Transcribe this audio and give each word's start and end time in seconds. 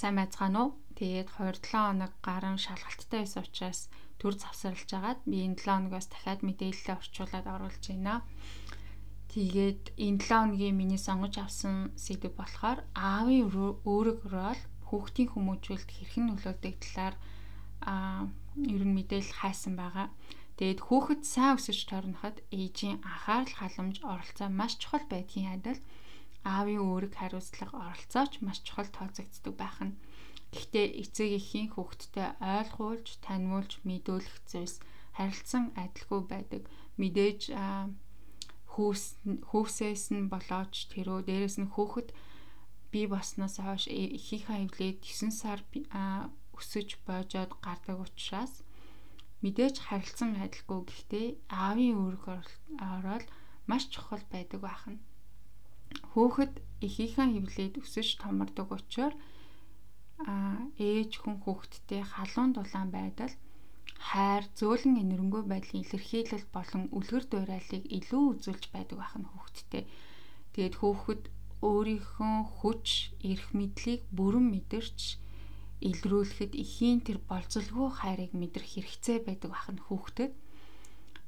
сайн 0.00 0.16
байцгаана 0.16 0.60
уу? 0.64 0.70
Тэгээд 0.96 1.28
2-7 1.36 1.76
хоног 1.76 2.12
гарan 2.24 2.56
шалгалттай 2.56 3.20
байсан 3.20 3.44
учраас 3.44 3.80
төр 4.16 4.32
завсарлаж 4.32 4.90
агаад 4.96 5.20
би 5.28 5.44
энэ 5.44 5.60
7 5.60 5.68
хоногоос 5.68 6.08
дахиад 6.08 6.40
мэдээлэлээ 6.48 6.96
орчуулад 6.96 7.46
оруулж 7.54 7.84
байна. 7.84 8.24
Тэгээд 9.32 9.82
энэ 10.06 10.20
7 10.24 10.56
хоногийн 10.56 10.76
миний 10.80 11.00
сонгож 11.06 11.34
авсан 11.44 11.92
сэдв 12.04 12.32
болохоор 12.40 12.78
аавын 12.96 13.52
өөрөг 13.92 14.20
рол 14.34 14.60
хүүхдийн 14.88 15.28
хүмүүжүүлэлт 15.36 15.90
хэрхэн 15.92 16.24
нөлөөлдөг 16.32 16.74
талаар 16.80 17.14
аа 17.92 18.20
ер 18.56 18.82
нь 18.88 18.96
мэдээлэл 18.96 19.38
хайсан 19.40 19.74
байгаа. 19.76 20.08
Тэгээд 20.56 20.80
хүүхэд 20.80 21.22
сайн 21.32 21.56
өсөж 21.60 21.78
тойрноход 21.88 22.36
ээжийн 22.52 22.98
анхаарал 23.04 23.54
халамж 23.56 23.96
оролцоо 24.12 24.48
маш 24.48 24.72
чухал 24.82 25.04
байдгийн 25.12 25.56
адил 25.56 25.80
аавын 26.44 26.80
өөрөг 26.80 27.12
хариуцлага 27.16 27.76
оролцооч 27.88 28.32
маш 28.40 28.58
чухал 28.66 28.90
тооцогддог 28.92 29.54
байх 29.58 29.78
нь. 29.84 29.98
Гэхдээ 30.50 30.86
эцэг 31.02 31.30
эхийн 31.38 31.68
хүүхдтэй 31.74 32.28
ойлгуулж, 32.42 33.08
таниулж, 33.22 33.72
мэдүүлэх 33.86 34.36
зүйлс 34.50 34.82
харилцан 35.14 35.70
адилгүй 35.78 36.20
байдаг. 36.26 36.62
Мэдээж 36.98 37.54
хүүс 38.74 39.04
хүүсээс 39.50 40.04
нь 40.14 40.30
болооч 40.32 40.74
тэрөө 40.92 41.18
дээрэс 41.28 41.56
нь 41.62 41.72
хүүхэд 41.74 42.08
би 42.92 43.00
болсноос 43.06 43.56
хойш 43.62 43.84
ихийнхаа 43.90 44.58
хөвлөд 44.62 44.98
9 45.06 45.30
сар 45.30 45.60
өсөж 46.58 46.88
боожоод 47.06 47.52
гардаг 47.64 47.98
учраас 48.06 48.54
мэдээж 49.42 49.76
харилцан 49.86 50.30
адилгүй 50.44 50.80
гэхдээ 50.86 51.26
аавын 51.62 51.94
үүрэг 52.02 52.24
ороод 52.94 53.26
маш 53.70 53.82
чухал 53.92 54.24
байдаг 54.32 54.60
бахан. 54.66 54.96
Хүүхэд 56.12 56.54
эхийнхээ 56.86 57.28
хөвлөд 57.34 57.74
өсөж 57.82 58.08
томордог 58.22 58.68
учраас 58.76 59.16
а 60.30 60.34
ээж 60.76 61.12
хүн 61.22 61.36
хүүхэдтэй 61.44 62.02
халуун 62.12 62.50
дулаан 62.52 62.88
байдал 62.92 63.34
хайр 64.08 64.44
зөөлөн 64.58 65.00
энэрэнгүй 65.02 65.42
байдлын 65.48 65.82
илэрхийлэл 65.84 66.46
болон 66.56 66.82
үлгэр 66.98 67.24
дуурайлыг 67.28 67.84
илүү 67.98 68.22
үзүүлж 68.32 68.64
байдаг 68.74 68.98
нь 69.20 69.30
хүүхэдтэй. 69.30 69.84
Тэгээд 70.52 70.74
хүүхэд 70.80 71.22
өөрийнхөө 71.68 72.36
хүч, 72.56 72.86
эрх 73.30 73.46
мэдлийг 73.58 74.02
бүрэн 74.16 74.46
мэдэрч 74.52 75.00
илрүүлэхэд 75.88 76.52
эхийн 76.64 77.00
тэр 77.06 77.18
болцолгүй 77.30 77.88
хайрыг 78.00 78.32
мэдрэх 78.40 78.68
хэрэгцээ 78.72 79.18
байдаг 79.28 79.52
нь 79.72 79.84
хүүхдэд. 79.84 80.32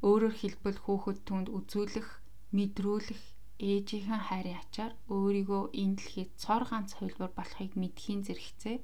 Өөрөөр 0.08 0.34
хэлбэл 0.40 0.78
хүүхэд 0.84 1.18
түнд 1.28 1.48
үзүүлэх, 1.56 2.08
мэдрүүлэх 2.56 3.22
ээжийнхэн 3.58 4.22
хайрын 4.28 4.60
ачаар 4.62 4.92
өөрийгөө 5.14 5.62
энэ 5.82 5.96
дэлхийд 5.98 6.30
цор 6.42 6.62
ганц 6.70 6.90
хувилбар 6.94 7.32
болохыг 7.36 7.72
мэдхийн 7.80 8.20
зэрэгцээ 8.26 8.76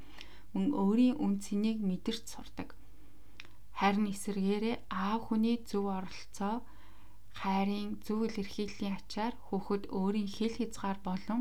мөн 0.52 0.66
өөрийн 0.82 1.16
үн 1.24 1.34
цэнийг 1.44 1.78
мэдэрч 1.88 2.24
сурдаг. 2.32 2.68
Харин 3.78 4.06
эсэргээрээ 4.14 4.76
аав 4.90 5.20
хүний 5.28 5.56
зөв 5.70 5.84
оролцоо 5.98 6.56
хайрын 7.40 8.02
зөв 8.04 8.20
илэрхийллийн 8.26 8.98
ачаар 8.98 9.34
хүүхэд 9.46 9.84
өөрийн 9.98 10.28
хэл 10.36 10.54
хязгаар 10.58 10.98
болон 11.08 11.40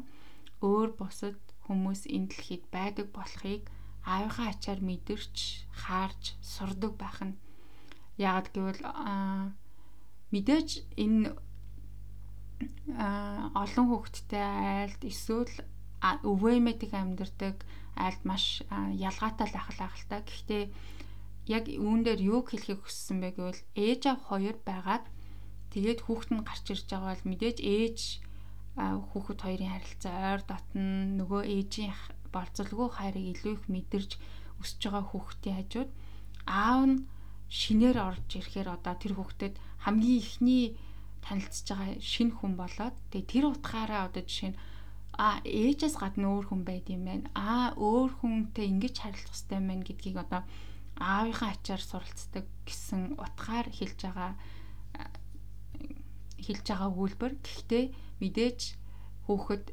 өөр 0.61 0.89
бусад 0.99 1.39
хүмүүс 1.65 2.01
энэ 2.15 2.29
дэлхийд 2.29 2.63
байдаг 2.75 3.07
болохыг 3.17 3.63
аавынхаа 4.11 4.47
ачаар 4.53 4.79
мэдэрч 4.89 5.37
хаарч 5.81 6.23
сурдаг 6.53 6.93
байх 7.01 7.19
нь. 7.27 7.39
Яг 8.17 8.45
гэвэл 8.55 8.81
мэдээж 10.33 10.69
энэ 11.03 11.33
олон 13.61 13.85
хүүхэдтэй 13.89 14.45
айлд 14.87 15.01
эсвэл 15.05 15.55
өвөөмэдэг 16.01 16.91
амьдардаг 16.93 17.55
айлд 17.97 18.21
маш 18.25 18.61
ялгаатай 18.69 19.47
л 19.49 19.57
ахал 19.57 19.81
ахалтай. 19.85 20.21
Гэхдээ 20.25 20.63
яг 21.47 21.65
үүн 21.71 22.01
дээр 22.05 22.21
юу 22.21 22.41
хэлхийг 22.45 22.81
хүссэн 22.83 23.17
бэ 23.21 23.29
гэвэл 23.37 23.61
ээж 23.77 24.01
аав 24.11 24.21
хоёр 24.29 24.57
байгаад 24.67 25.05
тэгээд 25.73 25.99
хүүхэд 26.05 26.31
нь 26.33 26.45
гарч 26.45 26.65
ирж 26.73 26.85
байгаа 26.89 27.11
бол 27.13 27.29
мэдээж 27.29 27.57
ээж 27.63 27.99
хүүхэд 28.77 29.39
хоёрын 29.41 29.73
харилцаа 29.73 30.15
ойр 30.37 30.41
дотн 30.45 30.85
нөгөө 31.17 31.41
ээжийн 31.55 31.93
болцолгүй 32.35 32.89
хайрыг 32.93 33.25
илүү 33.33 33.53
их 33.57 33.65
мэдэрч 33.73 34.11
өсөж 34.61 34.81
байгаа 34.85 35.05
хүүхдийн 35.09 35.57
хажууд 35.57 35.91
аав 36.45 36.81
нь 36.89 36.97
шинээр 37.49 37.97
орж 38.09 38.27
ирэхээр 38.37 38.69
одоо 38.75 38.95
тэр 38.99 39.13
хүүхдэд 39.17 39.55
хамгийн 39.85 40.21
ихний 40.21 40.65
танилцж 41.27 41.67
байгаа 41.67 41.99
шинэ 41.99 42.33
хүн 42.39 42.53
болоод 42.55 42.95
тэгээ 43.11 43.31
тэр 43.31 43.45
утгаараа 43.51 44.07
одоо 44.07 44.23
жишээ 44.23 44.55
нь 44.55 44.59
а 45.17 45.41
ээжээс 45.43 45.97
гадна 45.99 46.29
өөр 46.29 46.45
хүн 46.47 46.61
байд 46.61 46.87
юм 46.93 47.03
байна. 47.09 47.27
А 47.33 47.73
өөр 47.73 48.11
хүнтэй 48.21 48.69
ингэж 48.69 48.95
харилцах 49.01 49.33
хэрэгтэй 49.33 49.59
байна 49.59 49.83
гэдгийг 49.83 50.17
одоо 50.23 50.41
аавынхаа 51.01 51.57
ачаар 51.57 51.81
суралцдаг 51.81 52.45
гэсэн 52.69 53.17
утгаар 53.17 53.67
хэлж 53.67 53.99
байгаа 54.05 54.31
хэлж 56.37 56.65
байгаа 56.69 56.89
үйлбэр. 56.93 57.33
Гэхдээ 57.41 57.85
мэдээж 58.21 58.59
хүүхэд 59.25 59.65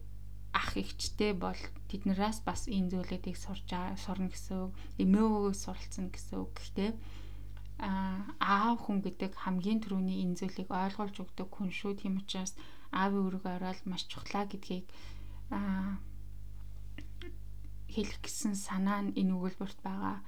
ах 0.56 0.70
ихчтэй 0.80 1.32
бол 1.36 1.60
тэднээс 1.92 2.40
бас 2.48 2.64
энэ 2.64 2.90
зүйлүүдийг 2.96 3.36
сурж 3.36 3.68
сурна 4.00 4.32
гэсэн 4.32 4.56
үг. 4.64 4.72
Эмээгөөс 4.96 5.60
суралцсан 5.60 6.08
гэсэн 6.08 6.40
үг. 6.40 6.56
Гэхдээ 6.56 6.90
аав 7.78 8.78
хүн 8.86 8.98
гэдэг 9.02 9.32
хамгийн 9.34 9.80
түрүүний 9.82 10.22
энэ 10.22 10.38
зүйлийг 10.38 10.70
ойлгуулж 10.70 11.16
өгдөг 11.24 11.48
хүн 11.50 11.70
шүү. 11.74 11.92
Тийм 11.98 12.22
учраас 12.22 12.52
аавын 12.94 13.22
үүрэг 13.26 13.44
ороод 13.54 13.80
маш 13.90 14.06
чухлаа 14.06 14.46
гэдгийг 14.46 14.86
хэлэх 17.94 18.18
гэсэн 18.22 18.54
санаа 18.54 19.00
нь 19.02 19.14
энэ 19.20 19.34
өгүүлбэрт 19.34 19.78
байгаа. 19.82 20.18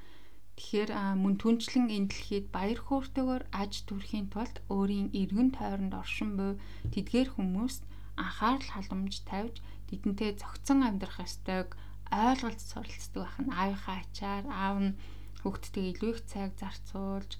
Тэгэхээр 0.57 0.91
мөн 1.23 1.34
түнчлэн 1.43 1.87
энэ 1.93 2.09
дэлхийд 2.11 2.47
баяр 2.49 2.81
хөөртэйгээр 2.81 3.45
аж 3.53 3.73
төрхийн 3.89 4.27
тулд 4.33 4.57
өөрийн 4.73 5.13
эргэн 5.13 5.51
тойронд 5.53 5.93
оршин 6.03 6.31
буй 6.39 6.53
тэдгээр 6.95 7.28
хүмүүст 7.37 7.83
анхаарал 8.17 8.71
халамж 8.73 9.15
тавьж 9.28 9.61
тэдэнтэй 9.89 10.31
зохицон 10.41 10.81
амьдрах 10.89 11.21
ёстойг 11.27 11.77
ойлголт 12.09 12.61
суралцдаг 12.71 13.21
байх 13.23 13.37
нь 13.45 13.53
аавынхаа 13.53 13.99
ачаар 14.01 14.45
аав 14.49 14.77
нь 14.81 14.97
хүүхдтэй 15.42 15.84
илүү 15.92 16.10
их 16.14 16.20
цаг 16.30 16.50
зарцуулж 16.60 17.30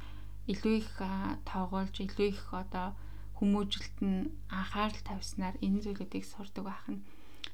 илүү 0.53 0.75
их 0.81 0.91
тоогоолж 1.49 1.95
илүү 2.07 2.29
их 2.35 2.43
одоо 2.63 2.89
хүмүүжлэлт 3.39 3.99
нь 4.01 4.31
анхаарал 4.49 5.03
тавьснаар 5.05 5.57
энэ 5.67 5.83
зүйлүүдийг 5.85 6.25
сурдаг 6.25 6.65
байх 6.67 6.85
нь 6.93 7.05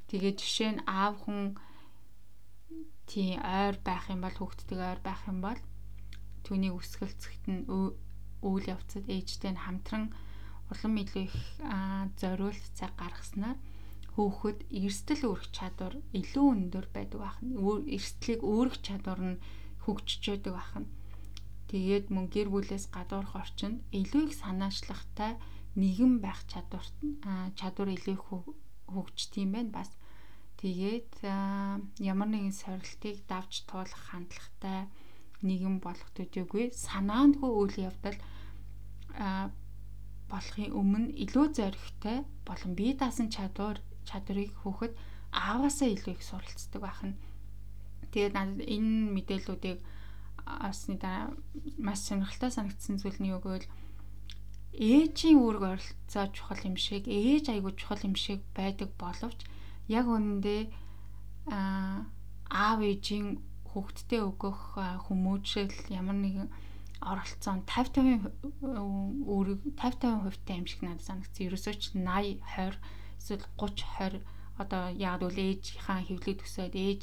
тэгээ 0.09 0.33
жишээ 0.39 0.71
нь 0.75 0.85
аав 0.87 1.15
хүн 1.25 1.59
тий 3.11 3.35
ойр 3.59 3.77
байх 3.89 4.05
юм 4.15 4.21
бол 4.23 4.37
хүүхдтэйгээ 4.39 4.91
ойр 4.93 5.01
байх 5.03 5.23
юм 5.33 5.39
бол 5.47 5.61
түүнийг 6.45 6.75
өсгөлцөхт 6.79 7.45
нь 7.51 7.67
үйл 8.47 8.67
явцад 8.75 9.05
ээжтэй 9.11 9.53
нь 9.55 9.65
хамтран 9.65 10.05
улам 10.71 10.95
илүү 11.03 11.23
их 11.29 11.37
зориулт 12.21 12.65
цаг 12.79 12.93
гаргаснаар 13.01 13.59
хүүхэд 14.15 14.59
эрсдэл 14.69 15.23
үүрэх 15.29 15.49
чадвар 15.57 15.95
илүү 16.21 16.47
өндөр 16.55 16.87
байдаг 16.93 17.19
байх 17.25 17.39
нь 17.43 17.57
эрсдлийг 17.97 18.41
өөрөх 18.45 18.77
чадвар 18.87 19.21
нь 19.31 19.43
хөгжиж 19.85 20.23
байдаг 20.31 20.53
байх 20.55 20.73
нь. 20.81 20.89
Тэгээд 21.71 22.07
мөн 22.15 22.27
гэр 22.35 22.49
бүлээс 22.53 22.87
гадуурх 22.93 23.33
орчинд 23.33 23.81
илүү 23.91 24.23
их 24.29 24.35
санаачлагтай 24.43 25.41
нэгэн 25.81 26.21
байх 26.25 26.41
чадвар 26.53 26.85
чадвар 27.59 27.89
илүү 27.97 28.15
их 28.17 28.25
хөгждөг 28.93 29.41
юм 29.45 29.53
байна 29.57 29.73
бас. 29.73 29.91
Тэгээд 30.61 31.11
ямар 31.99 32.29
нэгэн 32.31 32.55
сорилтыг 32.55 33.25
давж 33.27 33.65
туулах 33.67 34.03
хандлагатай 34.13 34.87
нэгэн 35.43 35.83
болох 35.83 36.11
төдийгүй 36.15 36.71
санаандгүй 36.71 37.51
үйл 37.51 37.77
явдал 37.89 38.19
болохын 40.31 40.71
өмнө 40.81 41.13
илүү 41.25 41.47
зоригтой 41.59 42.19
болон 42.47 42.73
бие 42.79 42.95
даасан 42.95 43.29
чадвар 43.35 43.83
чадварыг 44.09 44.55
хөөхд 44.63 44.95
ааваасаа 45.33 45.89
илүү 45.91 46.15
их 46.15 46.23
суралцдаг 46.23 46.81
байх 46.85 47.01
нь 47.03 47.19
Тэгээд 48.13 48.35
надад 48.37 48.61
энэ 48.63 48.93
мэдээллүүдийг 49.17 49.79
авсны 50.47 50.97
дараа 51.01 51.33
маш 51.79 52.01
сонирхолтой 52.07 52.51
санагдсан 52.53 52.97
зүйл 53.01 53.19
нь 53.21 53.33
юу 53.33 53.41
гэвэл 53.43 53.67
ээжийн 54.73 55.39
үүрэг 55.41 55.65
оролцоо 55.73 56.25
чухал 56.37 56.63
юм 56.69 56.77
шиг 56.77 57.05
ээж 57.09 57.53
айгүй 57.53 57.73
чухал 57.77 58.03
юм 58.09 58.17
шиг 58.17 58.41
байдаг 58.57 58.91
боловч 59.01 59.41
яг 59.89 60.07
үнэндээ 60.09 60.63
аав 61.49 62.79
ээжийн 62.81 63.41
хүүхдтэй 63.71 64.21
өгөх 64.29 64.77
хүмүүжил 65.09 65.73
ямар 65.89 66.17
нэгэн 66.21 66.49
оролцоо 67.03 67.61
50 67.67 68.31
50 68.63 69.27
үүрэг 69.27 69.61
50 69.75 70.23
50% 70.29 70.47
та 70.47 70.55
юм 70.55 70.67
шиг 70.71 70.81
надад 70.85 71.03
санагдсан. 71.03 71.47
Ерөөсөө 71.49 71.75
ч 71.81 71.85
80 71.99 72.39
20 72.45 72.79
эсвэл 73.19 73.45
30 73.59 74.23
20 74.23 74.23
одоо 74.63 74.85
яг 74.95 75.21
л 75.27 75.35
ээжийнхаа 75.35 76.01
хөвлөд 76.07 76.41
өсөөд 76.47 76.75
ээж 76.77 77.03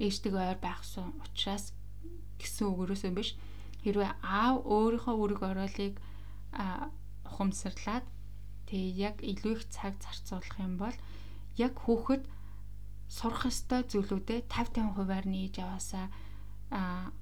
ээжтэйгээ 0.00 0.44
ойр 0.56 0.60
байхсан 0.60 1.16
учраас 1.24 1.72
гэсэн 2.40 2.64
үг 2.68 2.78
өрөөсөө 2.84 3.12
биш. 3.16 3.36
Хэрвээ 3.82 4.12
аав 4.20 4.66
өөрийнхөө 4.66 5.14
үүрэг 5.16 5.40
ороолыг 5.42 5.94
ухамсарлаад 7.26 8.04
тэгээ 8.68 8.92
яг 9.08 9.16
илүү 9.22 9.52
их 9.56 9.64
цаг 9.70 9.94
зарцуулах 10.02 10.58
юм 10.58 10.74
бол 10.80 10.96
яг 11.56 11.74
хүүхэд 11.84 12.24
сурах 13.08 13.46
ёстой 13.46 13.86
зүйлүүдээ 13.86 14.50
50 14.50 14.96
50%-аар 14.98 15.26
нээж 15.30 15.54
яваасаа 15.62 16.06
а 16.74 17.12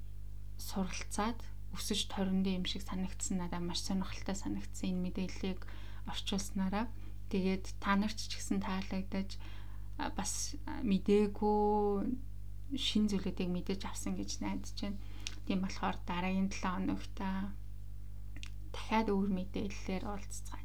суралцаад 0.57 1.39
өсөж 1.77 2.09
ториндоо 2.09 2.53
юм 2.57 2.65
шиг 2.65 2.81
санагдсан 2.81 3.37
надад 3.43 3.61
маш 3.61 3.85
сонирхолтой 3.85 4.35
санагдсан 4.35 4.89
энэ 4.95 5.03
мэдээллийг 5.05 5.61
орчуулснараа 6.09 6.89
тэгээд 7.29 7.77
та 7.83 7.93
нарт 7.99 8.17
ч 8.17 8.39
гэсэн 8.39 8.63
таалагдаж 8.63 9.37
бас 10.17 10.55
мдээгүй 10.81 12.09
шин 12.73 13.05
зүйлүүдийг 13.11 13.49
мэдэж 13.53 13.81
авсан 13.85 14.17
гэж 14.17 14.41
найдаж 14.41 14.77
байна. 14.81 14.99
Тийм 15.45 15.59
болохоор 15.61 15.97
дараагийн 16.09 16.49
7 16.49 16.65
хоногт 16.65 17.17
дахиад 18.73 19.07
өөр 19.13 19.29
мэдээллээр 19.37 20.03
уулзцгаая. 20.09 20.64